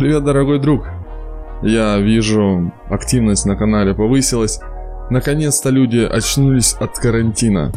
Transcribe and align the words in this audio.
Привет, 0.00 0.24
дорогой 0.24 0.58
друг. 0.58 0.86
Я 1.62 1.98
вижу, 1.98 2.72
активность 2.88 3.44
на 3.44 3.54
канале 3.54 3.92
повысилась. 3.92 4.58
Наконец-то 5.10 5.68
люди 5.68 5.98
очнулись 5.98 6.72
от 6.72 6.98
карантина. 6.98 7.70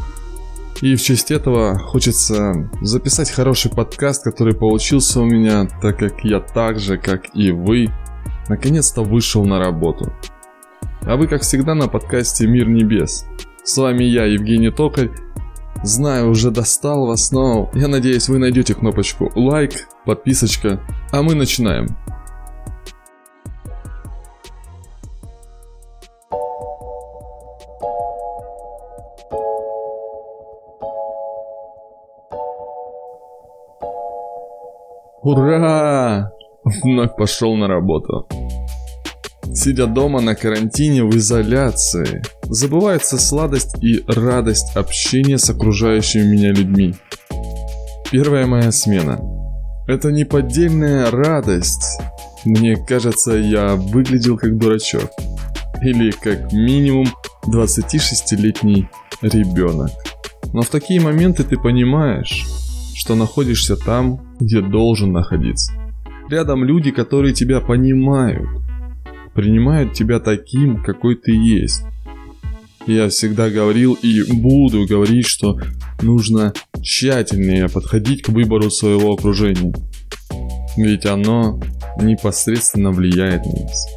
И 0.79 0.95
в 0.95 1.01
честь 1.01 1.31
этого 1.31 1.77
хочется 1.77 2.69
записать 2.79 3.29
хороший 3.29 3.71
подкаст, 3.71 4.23
который 4.23 4.55
получился 4.55 5.19
у 5.19 5.25
меня, 5.25 5.67
так 5.81 5.99
как 5.99 6.23
я 6.23 6.39
так 6.39 6.79
же, 6.79 6.97
как 6.97 7.35
и 7.35 7.51
вы, 7.51 7.89
наконец-то 8.47 9.03
вышел 9.03 9.43
на 9.43 9.59
работу. 9.59 10.13
А 11.01 11.17
вы, 11.17 11.27
как 11.27 11.41
всегда, 11.41 11.75
на 11.75 11.89
подкасте 11.89 12.47
«Мир 12.47 12.69
небес». 12.69 13.25
С 13.65 13.77
вами 13.77 14.05
я, 14.05 14.23
Евгений 14.23 14.71
Токарь. 14.71 15.11
Знаю, 15.83 16.29
уже 16.29 16.51
достал 16.51 17.05
вас, 17.05 17.33
но 17.33 17.69
я 17.73 17.89
надеюсь, 17.89 18.29
вы 18.29 18.37
найдете 18.37 18.75
кнопочку 18.75 19.29
лайк, 19.35 19.89
подписочка, 20.05 20.79
а 21.11 21.21
мы 21.21 21.35
начинаем. 21.35 21.97
Ура! 35.23 36.31
Вновь 36.65 37.15
пошел 37.15 37.55
на 37.55 37.69
работу. 37.69 38.27
Сидя 39.53 39.87
дома 39.87 40.19
на 40.19 40.35
карантине 40.35 41.05
в 41.05 41.15
изоляции, 41.15 42.21
забывается 42.43 43.17
сладость 43.17 43.81
и 43.81 44.03
радость 44.07 44.75
общения 44.75 45.37
с 45.37 45.49
окружающими 45.49 46.23
меня 46.23 46.51
людьми. 46.51 46.95
Первая 48.11 48.45
моя 48.47 48.73
смена. 48.73 49.17
Это 49.87 50.11
неподдельная 50.11 51.09
радость. 51.09 52.01
Мне 52.43 52.75
кажется, 52.75 53.31
я 53.31 53.75
выглядел 53.75 54.37
как 54.37 54.57
дурачок. 54.57 55.09
Или 55.81 56.11
как 56.11 56.51
минимум 56.51 57.07
26-летний 57.47 58.89
ребенок. 59.21 59.91
Но 60.51 60.63
в 60.63 60.67
такие 60.67 60.99
моменты 60.99 61.45
ты 61.45 61.57
понимаешь, 61.57 62.45
что 62.95 63.15
находишься 63.15 63.75
там, 63.75 64.21
где 64.39 64.61
должен 64.61 65.11
находиться. 65.11 65.73
Рядом 66.29 66.63
люди, 66.63 66.91
которые 66.91 67.33
тебя 67.33 67.59
понимают, 67.59 68.47
принимают 69.33 69.93
тебя 69.93 70.19
таким, 70.19 70.81
какой 70.83 71.15
ты 71.15 71.31
есть. 71.31 71.83
Я 72.85 73.09
всегда 73.09 73.49
говорил 73.49 73.93
и 73.93 74.23
буду 74.31 74.85
говорить, 74.85 75.27
что 75.27 75.57
нужно 76.01 76.53
тщательнее 76.81 77.69
подходить 77.69 78.23
к 78.23 78.29
выбору 78.29 78.69
своего 78.69 79.13
окружения. 79.13 79.73
Ведь 80.75 81.05
оно 81.05 81.61
непосредственно 82.01 82.91
влияет 82.91 83.45
на 83.45 83.63
нас. 83.63 83.87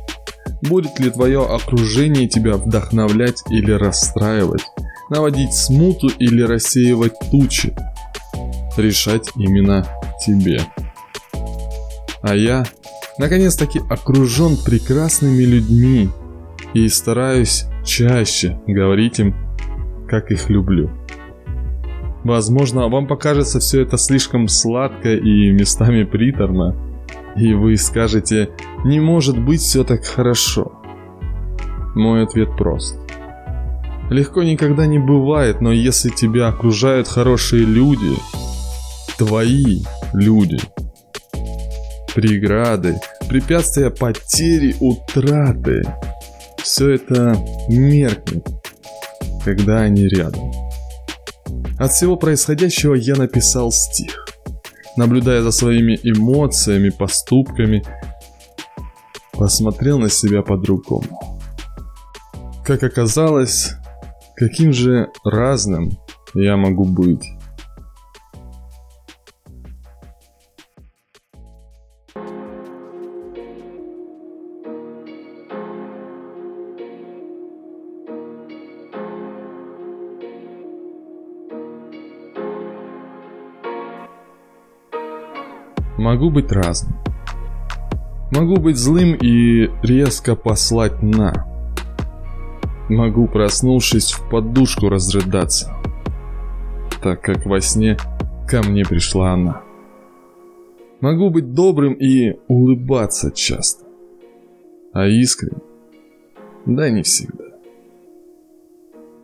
Будет 0.63 0.99
ли 1.01 1.11
твое 1.11 1.45
окружение 1.45 2.29
тебя 2.29 2.57
вдохновлять 2.57 3.43
или 3.51 3.73
расстраивать, 3.73 4.63
наводить 5.11 5.53
смуту 5.53 6.09
или 6.19 6.43
рассеивать 6.43 7.15
тучи, 7.31 7.75
решать 8.79 9.31
именно 9.37 9.87
тебе. 10.25 10.61
А 12.23 12.35
я, 12.35 12.65
наконец-таки, 13.19 13.81
окружен 13.89 14.57
прекрасными 14.57 15.43
людьми 15.43 16.11
и 16.75 16.89
стараюсь 16.89 17.67
чаще 17.85 18.59
говорить 18.67 19.21
им, 19.21 19.35
как 20.09 20.31
их 20.31 20.51
люблю. 20.51 20.91
Возможно, 22.25 22.89
вам 22.89 23.07
покажется 23.07 23.61
все 23.61 23.83
это 23.83 23.97
слишком 23.97 24.49
сладко 24.49 25.15
и 25.15 25.53
местами 25.53 26.03
приторно, 26.03 26.75
и 27.37 27.55
вы 27.55 27.77
скажете, 27.77 28.51
не 28.85 28.99
может 28.99 29.39
быть 29.39 29.61
все 29.61 29.85
так 29.85 30.05
хорошо. 30.05 30.73
Мой 31.95 32.25
ответ 32.25 32.57
прост. 32.57 32.99
Легко 34.11 34.43
никогда 34.43 34.87
не 34.87 34.99
бывает, 34.99 35.61
но 35.61 35.73
если 35.73 36.11
тебя 36.11 36.49
окружают 36.49 37.09
хорошие 37.09 37.65
люди, 37.65 38.17
твои 39.19 39.83
люди. 40.13 40.59
Преграды, 42.15 42.99
препятствия 43.29 43.91
потери, 43.91 44.75
утраты. 44.81 45.83
Все 46.63 46.95
это 46.95 47.37
меркнет, 47.69 48.47
когда 49.45 49.83
они 49.83 50.09
рядом. 50.09 50.51
От 51.79 51.93
всего 51.93 52.17
происходящего 52.17 52.95
я 52.95 53.17
написал 53.17 53.71
стих. 53.71 54.27
Наблюдая 54.97 55.43
за 55.43 55.51
своими 55.51 55.99
эмоциями, 56.03 56.89
поступками, 56.89 57.85
посмотрел 59.33 59.99
на 59.99 60.09
себя 60.09 60.43
по-другому. 60.43 61.39
Как 62.65 62.83
оказалось, 62.83 63.75
каким 64.37 64.73
же 64.73 65.09
разным 65.23 65.99
я 66.35 66.57
могу 66.57 66.85
быть. 66.85 67.36
Могу 85.99 86.31
быть 86.31 86.53
разным. 86.53 86.97
Могу 88.31 88.57
быть 88.57 88.77
злым 88.77 89.15
и 89.15 89.71
резко 89.83 90.37
послать 90.37 91.03
на. 91.03 91.47
Могу, 92.89 93.27
проснувшись, 93.29 94.13
в 94.13 94.29
подушку 94.29 94.89
разрыдаться, 94.89 95.73
так 97.03 97.21
как 97.23 97.47
во 97.47 97.61
сне 97.61 97.97
ко 98.49 98.63
мне 98.63 98.85
пришла 98.85 99.33
она. 99.33 99.63
Могу 101.01 101.31
быть 101.31 101.53
добрым 101.53 101.95
и 101.95 102.39
улыбаться 102.49 103.31
часто, 103.31 103.85
а 104.93 105.07
искренне, 105.07 105.63
да 106.65 106.91
не 106.91 107.03
всегда. 107.03 107.45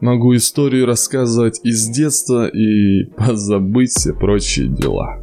Могу 0.01 0.35
историю 0.35 0.87
рассказывать 0.87 1.61
из 1.63 1.89
детства 1.89 2.49
и 2.49 3.05
позабыть 3.17 3.91
все 3.91 4.13
прочие 4.13 4.69
дела. 4.69 5.22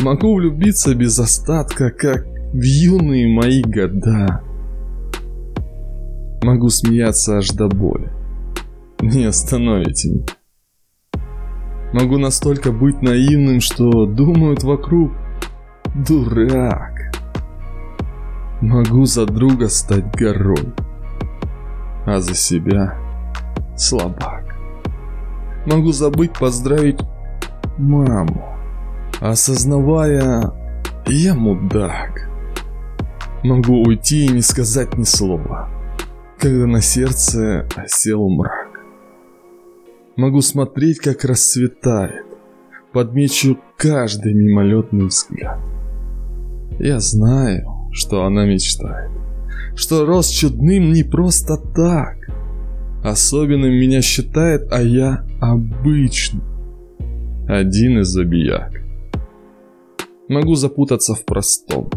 Могу 0.00 0.36
влюбиться 0.36 0.94
без 0.94 1.18
остатка, 1.18 1.90
как 1.90 2.24
в 2.52 2.62
юные 2.62 3.26
мои 3.26 3.62
года. 3.62 4.42
Могу 6.44 6.68
смеяться 6.68 7.38
аж 7.38 7.50
до 7.50 7.66
боли. 7.66 8.08
Не 9.00 9.24
остановите 9.24 10.10
меня. 10.10 10.26
Могу 11.92 12.16
настолько 12.18 12.70
быть 12.70 13.02
наивным, 13.02 13.60
что 13.60 14.06
думают 14.06 14.62
вокруг 14.62 15.10
«Дурак». 16.06 16.92
Могу 18.60 19.04
за 19.04 19.26
друга 19.26 19.68
стать 19.68 20.14
горой, 20.14 20.74
а 22.06 22.20
за 22.20 22.34
себя 22.34 22.96
слабак. 23.76 24.44
Могу 25.66 25.90
забыть 25.90 26.38
поздравить 26.38 27.00
маму 27.78 28.57
осознавая, 29.20 30.52
я 31.06 31.34
мудак. 31.34 32.28
Могу 33.42 33.82
уйти 33.82 34.26
и 34.26 34.32
не 34.32 34.42
сказать 34.42 34.96
ни 34.96 35.04
слова, 35.04 35.68
когда 36.38 36.66
на 36.66 36.80
сердце 36.80 37.66
осел 37.76 38.28
мрак. 38.28 38.68
Могу 40.16 40.40
смотреть, 40.40 40.98
как 40.98 41.24
расцветает, 41.24 42.26
подмечу 42.92 43.58
каждый 43.76 44.34
мимолетный 44.34 45.06
взгляд. 45.06 45.58
Я 46.80 46.98
знаю, 46.98 47.64
что 47.92 48.24
она 48.24 48.44
мечтает, 48.44 49.10
что 49.76 50.04
рос 50.04 50.28
чудным 50.28 50.92
не 50.92 51.04
просто 51.04 51.56
так. 51.56 52.16
Особенным 53.04 53.70
меня 53.70 54.02
считает, 54.02 54.72
а 54.72 54.82
я 54.82 55.24
обычный. 55.40 56.42
Один 57.48 58.00
из 58.00 58.08
забияк 58.08 58.87
могу 60.28 60.54
запутаться 60.54 61.14
в 61.14 61.24
простом. 61.24 61.90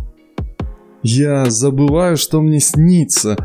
Я 1.03 1.45
забываю, 1.45 2.17
что 2.17 2.41
мне 2.41 2.59
снится, 2.59 3.35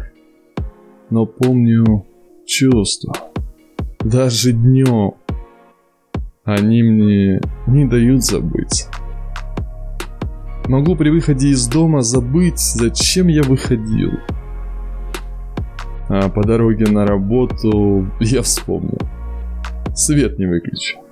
но 1.11 1.27
помню 1.27 2.07
чувства. 2.47 3.15
Даже 4.01 4.53
днем 4.53 5.15
они 6.45 6.83
мне 6.83 7.41
не 7.67 7.85
дают 7.87 8.23
забыть. 8.23 8.87
Могу 10.69 10.97
при 10.97 11.11
выходе 11.11 11.49
из 11.49 11.67
дома 11.67 12.03
забыть, 12.03 12.59
зачем 12.59 13.29
я 13.29 13.43
выходил. 13.43 14.13
А 16.09 16.29
по 16.29 16.45
дороге 16.45 16.87
на 16.87 17.07
работу 17.07 18.07
я 18.21 18.43
вспомнил. 18.43 18.99
Свет 19.95 20.39
не 20.39 20.47
выключил. 20.47 21.06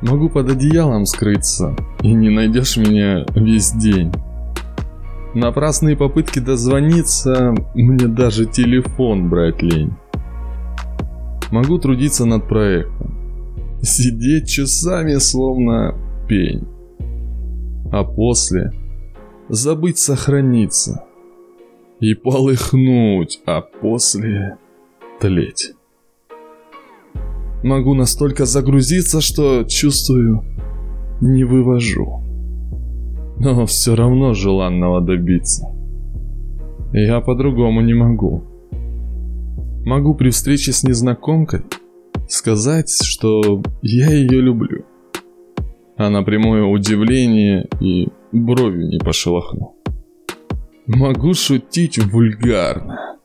Могу 0.00 0.28
под 0.28 0.50
одеялом 0.50 1.06
скрыться, 1.06 1.74
и 2.02 2.12
не 2.12 2.30
найдешь 2.30 2.76
меня 2.76 3.26
весь 3.34 3.72
день. 3.72 4.12
Напрасные 5.34 5.96
попытки 5.96 6.38
дозвониться, 6.38 7.54
мне 7.74 8.06
даже 8.06 8.46
телефон 8.46 9.28
брать 9.28 9.60
лень. 9.60 9.92
Могу 11.50 11.78
трудиться 11.78 12.24
над 12.26 12.46
проектом. 12.46 13.14
Сидеть 13.82 14.48
часами 14.48 15.16
словно 15.18 15.94
пень. 16.28 16.66
А 17.90 18.04
после 18.04 18.72
забыть 19.48 19.98
сохраниться. 19.98 21.04
И 22.00 22.14
полыхнуть, 22.14 23.40
а 23.46 23.60
после 23.60 24.58
тлеть. 25.20 25.72
Могу 27.62 27.94
настолько 27.94 28.44
загрузиться, 28.44 29.20
что 29.20 29.64
чувствую, 29.64 30.44
не 31.20 31.44
вывожу. 31.44 32.22
Но 33.40 33.66
все 33.66 33.96
равно 33.96 34.34
желанного 34.34 35.00
добиться. 35.00 35.66
Я 36.92 37.20
по-другому 37.20 37.80
не 37.80 37.94
могу. 37.94 38.44
Могу 39.84 40.14
при 40.14 40.30
встрече 40.30 40.72
с 40.72 40.84
незнакомкой 40.84 41.62
сказать, 42.28 42.90
что 43.02 43.62
я 43.82 44.10
ее 44.10 44.40
люблю. 44.40 44.84
А 45.96 46.10
на 46.10 46.22
прямое 46.22 46.62
удивление 46.64 47.68
и 47.80 48.08
бровью 48.32 48.88
не 48.88 48.98
пошелохну. 48.98 49.74
Могу 50.86 51.34
шутить 51.34 51.98
вульгарно, 51.98 53.16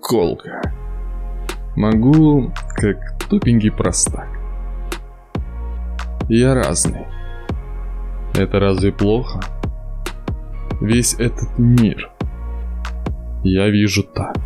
колко. 0.00 0.72
Могу, 1.76 2.52
как 2.76 3.13
тупенький 3.28 3.70
простак. 3.70 4.28
Я 6.28 6.54
разный. 6.54 7.06
Это 8.34 8.58
разве 8.58 8.92
плохо? 8.92 9.40
Весь 10.80 11.14
этот 11.14 11.58
мир 11.58 12.10
я 13.44 13.68
вижу 13.68 14.02
так. 14.02 14.36